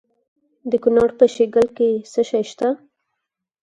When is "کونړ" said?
0.83-1.09